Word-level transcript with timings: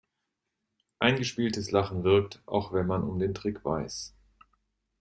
Eingespieltes 0.97 1.69
Lachen 1.69 2.03
wirkt, 2.03 2.41
auch 2.47 2.73
wenn 2.73 2.87
man 2.87 3.03
um 3.03 3.19
den 3.19 3.35
Trick 3.35 3.63
weiß. 3.63 4.15